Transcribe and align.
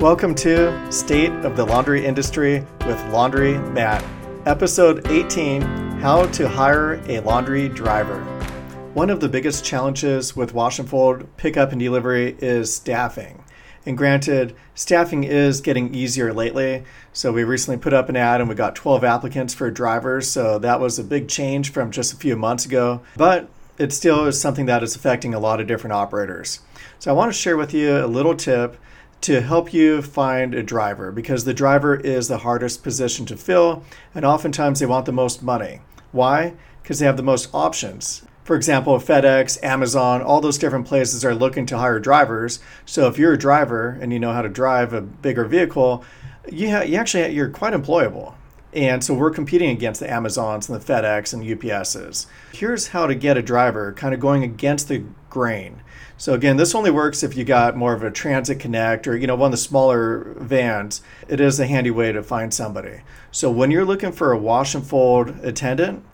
Welcome 0.00 0.36
to 0.36 0.92
State 0.92 1.32
of 1.44 1.56
the 1.56 1.64
Laundry 1.64 2.06
Industry 2.06 2.64
with 2.86 3.04
Laundry 3.06 3.58
Matt, 3.58 4.04
episode 4.46 5.04
18 5.08 5.60
How 5.60 6.26
to 6.26 6.48
Hire 6.48 7.02
a 7.08 7.18
Laundry 7.18 7.68
Driver. 7.68 8.20
One 8.94 9.10
of 9.10 9.18
the 9.18 9.28
biggest 9.28 9.64
challenges 9.64 10.36
with 10.36 10.54
wash 10.54 10.78
and 10.78 10.88
fold, 10.88 11.26
pickup, 11.36 11.72
and 11.72 11.80
delivery 11.80 12.36
is 12.38 12.72
staffing. 12.72 13.42
And 13.86 13.98
granted, 13.98 14.54
staffing 14.76 15.24
is 15.24 15.60
getting 15.60 15.92
easier 15.92 16.32
lately. 16.32 16.84
So 17.12 17.32
we 17.32 17.42
recently 17.42 17.78
put 17.78 17.92
up 17.92 18.08
an 18.08 18.14
ad 18.14 18.40
and 18.40 18.48
we 18.48 18.54
got 18.54 18.76
12 18.76 19.02
applicants 19.02 19.52
for 19.52 19.68
drivers. 19.68 20.30
So 20.30 20.60
that 20.60 20.78
was 20.78 21.00
a 21.00 21.04
big 21.04 21.26
change 21.26 21.72
from 21.72 21.90
just 21.90 22.12
a 22.12 22.16
few 22.16 22.36
months 22.36 22.64
ago. 22.64 23.00
But 23.16 23.50
it 23.78 23.92
still 23.92 24.26
is 24.26 24.40
something 24.40 24.66
that 24.66 24.84
is 24.84 24.94
affecting 24.94 25.34
a 25.34 25.40
lot 25.40 25.60
of 25.60 25.66
different 25.66 25.94
operators. 25.94 26.60
So 27.00 27.10
I 27.10 27.14
want 27.14 27.32
to 27.32 27.38
share 27.38 27.56
with 27.56 27.74
you 27.74 27.98
a 27.98 28.06
little 28.06 28.36
tip 28.36 28.76
to 29.20 29.40
help 29.40 29.72
you 29.72 30.00
find 30.02 30.54
a 30.54 30.62
driver 30.62 31.10
because 31.10 31.44
the 31.44 31.54
driver 31.54 31.96
is 31.96 32.28
the 32.28 32.38
hardest 32.38 32.82
position 32.82 33.26
to 33.26 33.36
fill 33.36 33.82
and 34.14 34.24
oftentimes 34.24 34.80
they 34.80 34.86
want 34.86 35.06
the 35.06 35.12
most 35.12 35.42
money. 35.42 35.80
Why? 36.12 36.54
Because 36.82 36.98
they 36.98 37.06
have 37.06 37.16
the 37.16 37.22
most 37.22 37.50
options. 37.52 38.22
For 38.44 38.56
example, 38.56 38.96
FedEx, 38.98 39.62
Amazon, 39.62 40.22
all 40.22 40.40
those 40.40 40.56
different 40.56 40.86
places 40.86 41.22
are 41.24 41.34
looking 41.34 41.66
to 41.66 41.76
hire 41.76 42.00
drivers. 42.00 42.60
So 42.86 43.06
if 43.06 43.18
you're 43.18 43.34
a 43.34 43.38
driver 43.38 43.98
and 44.00 44.10
you 44.10 44.18
know 44.18 44.32
how 44.32 44.40
to 44.40 44.48
drive 44.48 44.94
a 44.94 45.02
bigger 45.02 45.44
vehicle, 45.44 46.02
you, 46.50 46.70
ha- 46.70 46.80
you 46.80 46.96
actually 46.96 47.28
you're 47.34 47.50
quite 47.50 47.74
employable. 47.74 48.34
And 48.72 49.02
so 49.02 49.14
we're 49.14 49.30
competing 49.30 49.70
against 49.70 50.00
the 50.00 50.10
Amazons 50.10 50.68
and 50.68 50.80
the 50.80 50.84
FedEx 50.84 51.34
and 51.34 51.42
UPSs. 51.42 52.26
Here's 52.52 52.88
how 52.88 53.06
to 53.06 53.14
get 53.14 53.36
a 53.36 53.42
driver, 53.42 53.92
kind 53.92 54.14
of 54.14 54.20
going 54.20 54.42
against 54.42 54.88
the 54.88 55.04
grain. 55.30 55.82
So 56.16 56.34
again, 56.34 56.56
this 56.56 56.74
only 56.74 56.90
works 56.90 57.22
if 57.22 57.36
you 57.36 57.44
got 57.44 57.76
more 57.76 57.92
of 57.92 58.02
a 58.02 58.10
transit 58.10 58.58
connect 58.58 59.06
or 59.06 59.16
you 59.16 59.26
know 59.26 59.36
one 59.36 59.48
of 59.48 59.52
the 59.52 59.56
smaller 59.58 60.34
vans. 60.38 61.00
It 61.28 61.40
is 61.40 61.60
a 61.60 61.66
handy 61.66 61.90
way 61.90 62.12
to 62.12 62.22
find 62.22 62.52
somebody. 62.52 63.02
So 63.30 63.50
when 63.50 63.70
you're 63.70 63.84
looking 63.84 64.12
for 64.12 64.32
a 64.32 64.38
wash 64.38 64.74
and 64.74 64.86
fold 64.86 65.30
attendant, 65.42 66.04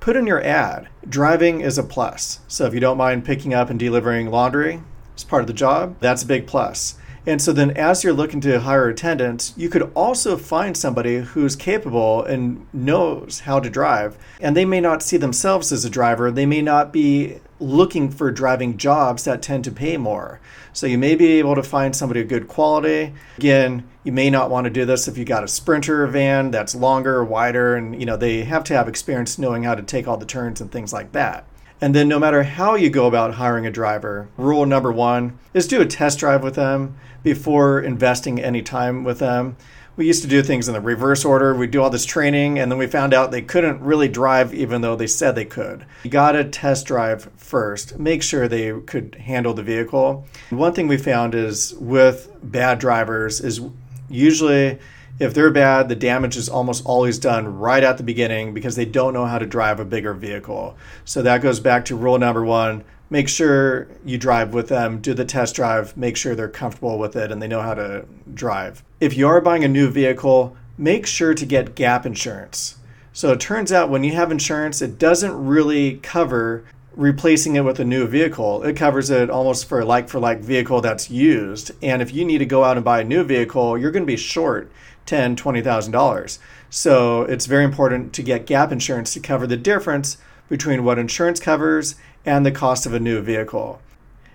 put 0.00 0.16
in 0.16 0.26
your 0.26 0.42
ad. 0.42 0.88
Driving 1.08 1.60
is 1.60 1.78
a 1.78 1.82
plus. 1.82 2.40
So 2.48 2.66
if 2.66 2.74
you 2.74 2.80
don't 2.80 2.96
mind 2.96 3.24
picking 3.24 3.52
up 3.52 3.70
and 3.70 3.78
delivering 3.78 4.30
laundry 4.30 4.80
it's 5.20 5.24
part 5.26 5.42
of 5.42 5.48
the 5.48 5.52
job, 5.52 5.96
that's 6.00 6.22
a 6.22 6.26
big 6.26 6.46
plus. 6.46 6.94
And 7.26 7.40
so 7.42 7.52
then, 7.52 7.70
as 7.72 8.02
you're 8.02 8.12
looking 8.12 8.40
to 8.42 8.60
hire 8.60 8.88
attendants, 8.88 9.52
you 9.56 9.68
could 9.68 9.90
also 9.94 10.36
find 10.36 10.76
somebody 10.76 11.18
who's 11.18 11.54
capable 11.54 12.24
and 12.24 12.66
knows 12.72 13.40
how 13.40 13.60
to 13.60 13.68
drive. 13.68 14.16
And 14.40 14.56
they 14.56 14.64
may 14.64 14.80
not 14.80 15.02
see 15.02 15.16
themselves 15.16 15.70
as 15.70 15.84
a 15.84 15.90
driver, 15.90 16.30
they 16.30 16.46
may 16.46 16.62
not 16.62 16.92
be 16.92 17.40
looking 17.60 18.10
for 18.10 18.30
driving 18.30 18.78
jobs 18.78 19.24
that 19.24 19.42
tend 19.42 19.64
to 19.64 19.70
pay 19.70 19.98
more. 19.98 20.40
So 20.72 20.86
you 20.86 20.96
may 20.96 21.14
be 21.14 21.38
able 21.38 21.54
to 21.56 21.62
find 21.62 21.94
somebody 21.94 22.22
of 22.22 22.28
good 22.28 22.48
quality. 22.48 23.12
Again, 23.36 23.86
you 24.02 24.12
may 24.12 24.30
not 24.30 24.50
want 24.50 24.64
to 24.64 24.70
do 24.70 24.86
this 24.86 25.08
if 25.08 25.18
you 25.18 25.24
got 25.26 25.44
a 25.44 25.48
sprinter 25.48 26.06
van 26.06 26.50
that's 26.50 26.74
longer, 26.74 27.22
wider, 27.22 27.76
and 27.76 27.98
you 27.98 28.06
know 28.06 28.16
they 28.16 28.44
have 28.44 28.64
to 28.64 28.74
have 28.74 28.88
experience 28.88 29.38
knowing 29.38 29.64
how 29.64 29.74
to 29.74 29.82
take 29.82 30.08
all 30.08 30.16
the 30.16 30.24
turns 30.24 30.60
and 30.60 30.72
things 30.72 30.92
like 30.92 31.12
that. 31.12 31.44
And 31.82 31.94
then, 31.94 32.08
no 32.08 32.18
matter 32.18 32.42
how 32.42 32.74
you 32.74 32.90
go 32.90 33.06
about 33.06 33.34
hiring 33.34 33.66
a 33.66 33.70
driver, 33.70 34.28
rule 34.36 34.66
number 34.66 34.92
one 34.92 35.38
is 35.54 35.66
do 35.66 35.80
a 35.80 35.86
test 35.86 36.18
drive 36.18 36.42
with 36.42 36.54
them 36.54 36.96
before 37.22 37.80
investing 37.80 38.38
any 38.38 38.60
time 38.60 39.02
with 39.02 39.18
them. 39.18 39.56
We 39.96 40.06
used 40.06 40.22
to 40.22 40.28
do 40.28 40.42
things 40.42 40.68
in 40.68 40.74
the 40.74 40.80
reverse 40.80 41.24
order. 41.24 41.54
We'd 41.54 41.70
do 41.70 41.82
all 41.82 41.90
this 41.90 42.04
training, 42.06 42.58
and 42.58 42.70
then 42.70 42.78
we 42.78 42.86
found 42.86 43.14
out 43.14 43.30
they 43.30 43.42
couldn't 43.42 43.80
really 43.80 44.08
drive 44.08 44.54
even 44.54 44.82
though 44.82 44.94
they 44.94 45.06
said 45.06 45.34
they 45.34 45.44
could. 45.46 45.86
You 46.04 46.10
got 46.10 46.32
to 46.32 46.44
test 46.44 46.86
drive 46.86 47.30
first, 47.36 47.98
make 47.98 48.22
sure 48.22 48.46
they 48.46 48.72
could 48.80 49.14
handle 49.14 49.54
the 49.54 49.62
vehicle. 49.62 50.26
One 50.50 50.74
thing 50.74 50.86
we 50.86 50.98
found 50.98 51.34
is 51.34 51.74
with 51.74 52.30
bad 52.42 52.78
drivers, 52.78 53.40
is 53.40 53.60
usually 54.08 54.78
if 55.18 55.34
they're 55.34 55.50
bad, 55.50 55.88
the 55.88 55.96
damage 55.96 56.36
is 56.36 56.48
almost 56.48 56.84
always 56.86 57.18
done 57.18 57.58
right 57.58 57.82
at 57.82 57.96
the 57.96 58.02
beginning 58.02 58.54
because 58.54 58.76
they 58.76 58.84
don't 58.84 59.12
know 59.12 59.26
how 59.26 59.38
to 59.38 59.46
drive 59.46 59.80
a 59.80 59.84
bigger 59.84 60.14
vehicle. 60.14 60.76
So 61.04 61.22
that 61.22 61.42
goes 61.42 61.60
back 61.60 61.84
to 61.86 61.96
rule 61.96 62.18
number 62.18 62.44
one 62.44 62.84
make 63.10 63.28
sure 63.28 63.88
you 64.04 64.16
drive 64.16 64.54
with 64.54 64.68
them, 64.68 65.00
do 65.00 65.12
the 65.12 65.24
test 65.24 65.56
drive, 65.56 65.96
make 65.96 66.16
sure 66.16 66.34
they're 66.34 66.48
comfortable 66.48 66.98
with 66.98 67.16
it 67.16 67.32
and 67.32 67.42
they 67.42 67.48
know 67.48 67.60
how 67.60 67.74
to 67.74 68.06
drive. 68.32 68.84
If 69.00 69.16
you 69.16 69.26
are 69.26 69.40
buying 69.40 69.64
a 69.64 69.68
new 69.68 69.90
vehicle, 69.90 70.56
make 70.78 71.06
sure 71.06 71.34
to 71.34 71.44
get 71.44 71.74
gap 71.74 72.06
insurance. 72.06 72.76
So 73.12 73.32
it 73.32 73.40
turns 73.40 73.72
out 73.72 73.90
when 73.90 74.04
you 74.04 74.12
have 74.12 74.30
insurance, 74.30 74.80
it 74.80 74.98
doesn't 74.98 75.46
really 75.46 75.96
cover 75.96 76.64
replacing 76.94 77.56
it 77.56 77.64
with 77.64 77.80
a 77.80 77.84
new 77.84 78.06
vehicle. 78.06 78.62
It 78.62 78.76
covers 78.76 79.10
it 79.10 79.30
almost 79.30 79.68
for 79.68 79.84
like 79.84 80.08
for 80.08 80.20
like 80.20 80.40
vehicle 80.40 80.80
that's 80.80 81.10
used. 81.10 81.72
And 81.82 82.00
if 82.00 82.14
you 82.14 82.24
need 82.24 82.38
to 82.38 82.46
go 82.46 82.62
out 82.62 82.76
and 82.76 82.84
buy 82.84 83.00
a 83.00 83.04
new 83.04 83.24
vehicle, 83.24 83.76
you're 83.76 83.90
going 83.90 84.04
to 84.04 84.06
be 84.06 84.16
short 84.16 84.70
ten, 85.10 85.34
twenty 85.34 85.60
thousand 85.60 85.92
dollars. 85.92 86.38
So 86.70 87.22
it's 87.22 87.46
very 87.46 87.64
important 87.64 88.12
to 88.12 88.22
get 88.22 88.46
gap 88.46 88.70
insurance 88.70 89.12
to 89.14 89.20
cover 89.20 89.44
the 89.44 89.56
difference 89.56 90.16
between 90.48 90.84
what 90.84 91.00
insurance 91.00 91.40
covers 91.40 91.96
and 92.24 92.46
the 92.46 92.52
cost 92.52 92.86
of 92.86 92.94
a 92.94 93.00
new 93.00 93.20
vehicle. 93.20 93.82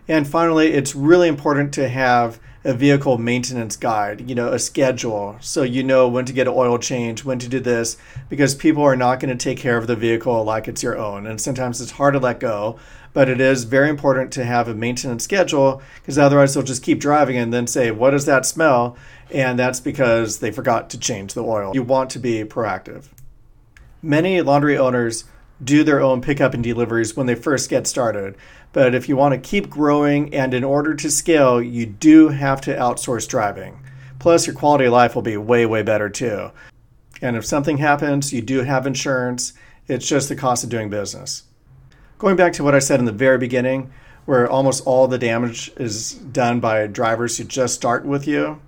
And 0.08 0.28
finally, 0.28 0.74
it's 0.74 0.96
really 0.96 1.28
important 1.28 1.74
to 1.74 1.90
have 1.90 2.40
a 2.64 2.74
vehicle 2.74 3.20
maintenance 3.20 3.76
guide, 3.76 4.28
you 4.28 4.34
know, 4.34 4.52
a 4.52 4.58
schedule, 4.58 5.38
so 5.40 5.62
you 5.62 5.84
know 5.84 6.08
when 6.08 6.26
to 6.26 6.34
get 6.34 6.48
an 6.48 6.54
oil 6.56 6.80
change, 6.80 7.24
when 7.24 7.38
to 7.38 7.48
do 7.48 7.60
this, 7.60 7.96
because 8.28 8.56
people 8.56 8.82
are 8.82 8.96
not 8.96 9.20
going 9.20 9.36
to 9.36 9.42
take 9.42 9.60
care 9.60 9.78
of 9.78 9.86
the 9.86 9.96
vehicle 9.96 10.44
like 10.44 10.68
it's 10.68 10.82
your 10.82 10.98
own. 10.98 11.28
And 11.28 11.40
sometimes 11.40 11.80
it's 11.80 11.92
hard 11.92 12.16
to 12.16 12.20
let 12.20 12.40
go, 12.40 12.80
but 13.14 13.30
it 13.30 13.40
is 13.40 13.66
very 13.66 13.88
important 13.88 14.32
to 14.34 14.46
have 14.46 14.68
a 14.68 14.74
maintenance 14.74 15.24
schedule 15.24 15.82
because 16.02 16.18
otherwise 16.18 16.54
they'll 16.54 16.64
just 16.64 16.84
keep 16.84 17.00
driving 17.00 17.38
and 17.38 17.54
then 17.54 17.68
say, 17.68 17.92
What 17.92 18.12
does 18.12 18.26
that 18.26 18.48
smell? 18.48 18.98
And 19.32 19.60
that's 19.60 19.80
because 19.80 20.40
they 20.40 20.52
forgot 20.52 20.90
to 20.90 21.00
change 21.00 21.34
the 21.34 21.44
oil. 21.44 21.72
You 21.74 21.84
want 21.84 22.10
to 22.12 22.20
be 22.20 22.44
proactive. 22.44 23.06
Many 24.02 24.42
laundry 24.42 24.78
owners 24.78 25.26
do 25.64 25.84
their 25.84 26.02
own 26.02 26.22
pickup 26.22 26.54
and 26.54 26.64
deliveries 26.64 27.16
when 27.16 27.28
they 27.28 27.36
first 27.36 27.70
get 27.70 27.88
started. 27.88 28.36
But 28.76 28.94
if 28.94 29.08
you 29.08 29.16
want 29.16 29.34
to 29.34 29.50
keep 29.50 29.70
growing 29.70 30.34
and 30.34 30.54
in 30.54 30.66
order 30.66 30.96
to 30.96 31.10
scale, 31.10 31.62
you 31.62 31.86
do 31.86 32.28
have 32.28 32.60
to 32.60 32.76
outsource 32.76 33.26
driving. 33.26 33.80
Plus, 34.20 34.46
your 34.46 34.54
quality 34.54 34.84
of 34.84 34.92
life 34.92 35.16
will 35.16 35.22
be 35.22 35.38
way, 35.38 35.66
way 35.66 35.82
better 35.82 36.10
too. 36.10 36.52
And 37.22 37.38
if 37.38 37.46
something 37.46 37.78
happens, 37.78 38.34
you 38.34 38.42
do 38.42 38.64
have 38.64 38.86
insurance. 38.86 39.54
It's 39.88 40.06
just 40.06 40.28
the 40.28 40.36
cost 40.36 40.66
of 40.66 40.70
doing 40.70 40.90
business. 40.90 41.44
Going 42.18 42.36
back 42.36 42.52
to 42.52 42.66
what 42.66 42.76
I 42.76 42.80
said 42.80 43.00
in 43.00 43.06
the 43.06 43.14
very 43.14 43.38
beginning, 43.38 43.94
where 44.26 44.50
almost 44.50 44.86
all 44.86 45.08
the 45.08 45.18
damage 45.18 45.72
is 45.78 46.12
done 46.12 46.60
by 46.60 46.86
drivers 46.88 47.38
who 47.38 47.46
just 47.46 47.76
start 47.76 48.06
with 48.06 48.28
you, 48.28 48.62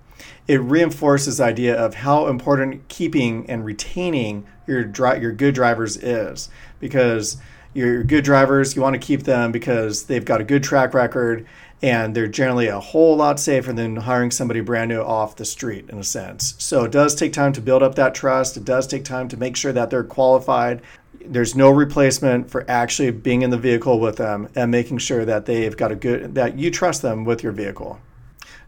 it 0.46 0.62
reinforces 0.62 1.36
the 1.36 1.44
idea 1.44 1.76
of 1.76 1.96
how 1.96 2.28
important 2.28 2.88
keeping 2.88 3.44
and 3.50 3.62
retaining 3.62 4.46
your 4.66 4.84
dri- 4.84 5.20
your 5.20 5.32
good 5.32 5.54
drivers 5.54 5.98
is 5.98 6.48
because 6.80 7.36
your 7.78 8.02
good 8.02 8.24
drivers 8.24 8.76
you 8.76 8.82
want 8.82 8.94
to 8.94 8.98
keep 8.98 9.22
them 9.22 9.52
because 9.52 10.04
they've 10.04 10.24
got 10.24 10.40
a 10.40 10.44
good 10.44 10.62
track 10.62 10.92
record 10.92 11.46
and 11.80 12.14
they're 12.14 12.26
generally 12.26 12.66
a 12.66 12.80
whole 12.80 13.16
lot 13.16 13.38
safer 13.38 13.72
than 13.72 13.96
hiring 13.96 14.30
somebody 14.32 14.60
brand 14.60 14.88
new 14.88 15.00
off 15.00 15.36
the 15.36 15.44
street 15.44 15.88
in 15.88 15.98
a 15.98 16.04
sense. 16.04 16.54
So 16.58 16.84
it 16.84 16.90
does 16.90 17.14
take 17.14 17.32
time 17.32 17.52
to 17.52 17.60
build 17.60 17.84
up 17.84 17.94
that 17.94 18.14
trust. 18.14 18.56
It 18.56 18.64
does 18.64 18.86
take 18.86 19.04
time 19.04 19.28
to 19.28 19.36
make 19.36 19.56
sure 19.56 19.72
that 19.72 19.88
they're 19.88 20.02
qualified. 20.02 20.82
There's 21.24 21.54
no 21.54 21.70
replacement 21.70 22.50
for 22.50 22.68
actually 22.68 23.12
being 23.12 23.42
in 23.42 23.50
the 23.50 23.58
vehicle 23.58 24.00
with 24.00 24.16
them 24.16 24.48
and 24.56 24.70
making 24.70 24.98
sure 24.98 25.24
that 25.24 25.46
they've 25.46 25.76
got 25.76 25.92
a 25.92 25.96
good 25.96 26.34
that 26.34 26.58
you 26.58 26.70
trust 26.70 27.02
them 27.02 27.24
with 27.24 27.42
your 27.42 27.52
vehicle. 27.52 28.00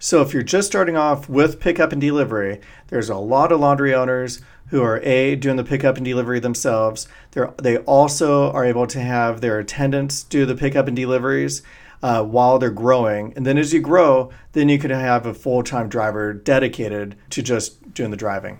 So 0.02 0.22
if 0.22 0.32
you're 0.32 0.42
just 0.42 0.66
starting 0.66 0.96
off 0.96 1.28
with 1.28 1.60
pickup 1.60 1.92
and 1.92 2.00
delivery, 2.00 2.62
there's 2.88 3.10
a 3.10 3.16
lot 3.16 3.52
of 3.52 3.60
laundry 3.60 3.92
owners 3.92 4.40
who 4.68 4.82
are 4.82 4.98
a 5.00 5.36
doing 5.36 5.56
the 5.56 5.62
pickup 5.62 5.98
and 5.98 6.04
delivery 6.06 6.40
themselves. 6.40 7.06
They 7.32 7.42
they 7.58 7.76
also 7.78 8.50
are 8.52 8.64
able 8.64 8.86
to 8.86 8.98
have 8.98 9.42
their 9.42 9.58
attendants 9.58 10.22
do 10.22 10.46
the 10.46 10.54
pickup 10.54 10.88
and 10.88 10.96
deliveries 10.96 11.62
uh, 12.02 12.24
while 12.24 12.58
they're 12.58 12.70
growing. 12.70 13.34
And 13.36 13.44
then 13.44 13.58
as 13.58 13.74
you 13.74 13.80
grow, 13.80 14.30
then 14.52 14.70
you 14.70 14.78
can 14.78 14.90
have 14.90 15.26
a 15.26 15.34
full 15.34 15.62
time 15.62 15.90
driver 15.90 16.32
dedicated 16.32 17.14
to 17.28 17.42
just 17.42 17.92
doing 17.92 18.10
the 18.10 18.16
driving. 18.16 18.58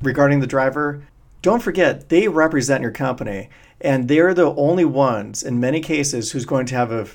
Regarding 0.00 0.40
the 0.40 0.46
driver, 0.46 1.02
don't 1.42 1.62
forget 1.62 2.08
they 2.08 2.26
represent 2.26 2.80
your 2.80 2.92
company, 2.92 3.50
and 3.82 4.08
they're 4.08 4.32
the 4.32 4.54
only 4.54 4.86
ones 4.86 5.42
in 5.42 5.60
many 5.60 5.80
cases 5.80 6.32
who's 6.32 6.46
going 6.46 6.64
to 6.66 6.74
have 6.74 6.90
a, 6.90 7.06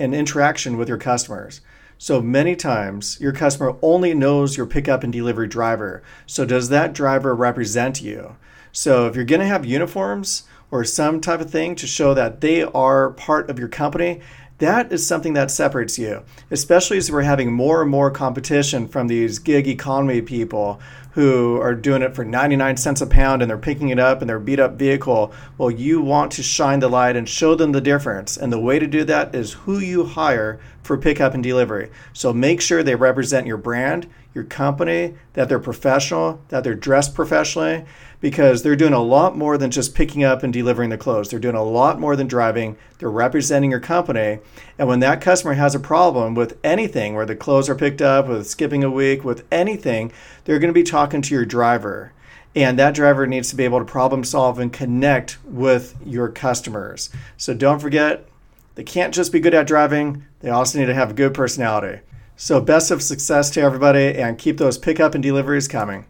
an 0.00 0.12
interaction 0.12 0.76
with 0.76 0.88
your 0.88 0.98
customers. 0.98 1.60
So 2.02 2.22
many 2.22 2.56
times, 2.56 3.18
your 3.20 3.34
customer 3.34 3.76
only 3.82 4.14
knows 4.14 4.56
your 4.56 4.64
pickup 4.64 5.04
and 5.04 5.12
delivery 5.12 5.46
driver. 5.46 6.02
So, 6.24 6.46
does 6.46 6.70
that 6.70 6.94
driver 6.94 7.34
represent 7.34 8.00
you? 8.00 8.36
So, 8.72 9.06
if 9.06 9.14
you're 9.14 9.26
going 9.26 9.42
to 9.42 9.46
have 9.46 9.66
uniforms 9.66 10.44
or 10.70 10.82
some 10.82 11.20
type 11.20 11.42
of 11.42 11.50
thing 11.50 11.76
to 11.76 11.86
show 11.86 12.14
that 12.14 12.40
they 12.40 12.62
are 12.62 13.10
part 13.10 13.50
of 13.50 13.58
your 13.58 13.68
company, 13.68 14.22
that 14.60 14.92
is 14.92 15.06
something 15.06 15.32
that 15.34 15.50
separates 15.50 15.98
you, 15.98 16.22
especially 16.50 16.98
as 16.98 17.10
we're 17.10 17.22
having 17.22 17.52
more 17.52 17.82
and 17.82 17.90
more 17.90 18.10
competition 18.10 18.86
from 18.86 19.08
these 19.08 19.38
gig 19.38 19.66
economy 19.66 20.22
people 20.22 20.80
who 21.12 21.60
are 21.60 21.74
doing 21.74 22.02
it 22.02 22.14
for 22.14 22.24
99 22.24 22.76
cents 22.76 23.00
a 23.00 23.06
pound 23.06 23.42
and 23.42 23.50
they're 23.50 23.58
picking 23.58 23.88
it 23.88 23.98
up 23.98 24.22
in 24.22 24.28
their 24.28 24.38
beat 24.38 24.60
up 24.60 24.74
vehicle. 24.74 25.32
Well, 25.58 25.70
you 25.70 26.00
want 26.00 26.32
to 26.32 26.42
shine 26.42 26.80
the 26.80 26.88
light 26.88 27.16
and 27.16 27.28
show 27.28 27.54
them 27.54 27.72
the 27.72 27.80
difference. 27.80 28.36
And 28.36 28.52
the 28.52 28.60
way 28.60 28.78
to 28.78 28.86
do 28.86 29.02
that 29.04 29.34
is 29.34 29.54
who 29.54 29.78
you 29.78 30.04
hire 30.04 30.60
for 30.82 30.96
pickup 30.96 31.34
and 31.34 31.42
delivery. 31.42 31.90
So 32.12 32.32
make 32.32 32.60
sure 32.60 32.82
they 32.82 32.94
represent 32.94 33.46
your 33.46 33.56
brand, 33.56 34.08
your 34.34 34.44
company, 34.44 35.14
that 35.32 35.48
they're 35.48 35.58
professional, 35.58 36.40
that 36.48 36.64
they're 36.64 36.74
dressed 36.74 37.14
professionally, 37.14 37.84
because 38.20 38.62
they're 38.62 38.76
doing 38.76 38.92
a 38.92 39.02
lot 39.02 39.36
more 39.36 39.58
than 39.58 39.70
just 39.70 39.94
picking 39.94 40.22
up 40.22 40.42
and 40.42 40.52
delivering 40.52 40.90
the 40.90 40.98
clothes. 40.98 41.30
They're 41.30 41.40
doing 41.40 41.56
a 41.56 41.64
lot 41.64 41.98
more 41.98 42.16
than 42.16 42.28
driving. 42.28 42.76
They're 42.98 43.10
representing 43.10 43.70
your 43.70 43.80
company. 43.80 44.38
And 44.78 44.88
when 44.88 45.00
that 45.00 45.20
customer 45.20 45.54
has 45.54 45.74
a 45.74 45.80
problem 45.80 46.34
with 46.34 46.58
anything, 46.64 47.14
where 47.14 47.26
the 47.26 47.36
clothes 47.36 47.68
are 47.68 47.74
picked 47.74 48.00
up, 48.00 48.28
with 48.28 48.46
skipping 48.46 48.82
a 48.82 48.90
week, 48.90 49.24
with 49.24 49.44
anything, 49.52 50.12
they're 50.44 50.58
going 50.58 50.72
to 50.72 50.78
be 50.78 50.82
talking 50.82 51.22
to 51.22 51.34
your 51.34 51.44
driver. 51.44 52.12
And 52.56 52.78
that 52.78 52.94
driver 52.94 53.26
needs 53.26 53.50
to 53.50 53.56
be 53.56 53.64
able 53.64 53.78
to 53.78 53.84
problem 53.84 54.24
solve 54.24 54.58
and 54.58 54.72
connect 54.72 55.38
with 55.44 55.96
your 56.04 56.28
customers. 56.28 57.10
So 57.36 57.54
don't 57.54 57.78
forget, 57.78 58.26
they 58.74 58.84
can't 58.84 59.14
just 59.14 59.32
be 59.32 59.40
good 59.40 59.54
at 59.54 59.66
driving, 59.66 60.24
they 60.40 60.50
also 60.50 60.78
need 60.78 60.86
to 60.86 60.94
have 60.94 61.10
a 61.10 61.14
good 61.14 61.34
personality. 61.34 62.00
So, 62.36 62.58
best 62.58 62.90
of 62.90 63.02
success 63.02 63.50
to 63.50 63.60
everybody 63.60 64.18
and 64.18 64.38
keep 64.38 64.56
those 64.56 64.78
pickup 64.78 65.14
and 65.14 65.22
deliveries 65.22 65.68
coming. 65.68 66.06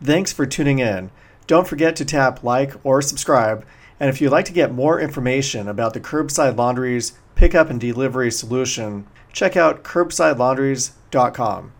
Thanks 0.00 0.32
for 0.32 0.46
tuning 0.46 0.78
in. 0.78 1.10
Don't 1.48 1.66
forget 1.66 1.96
to 1.96 2.04
tap 2.04 2.44
like 2.44 2.74
or 2.84 3.02
subscribe. 3.02 3.66
And 4.00 4.10
if 4.10 4.20
you'd 4.20 4.30
like 4.30 4.46
to 4.46 4.52
get 4.52 4.72
more 4.72 4.98
information 5.00 5.68
about 5.68 5.94
the 5.94 6.00
Curbside 6.00 6.56
Laundries 6.56 7.12
pickup 7.34 7.70
and 7.70 7.80
delivery 7.80 8.30
solution, 8.30 9.06
check 9.32 9.56
out 9.56 9.84
curbsidelaundries.com. 9.84 11.72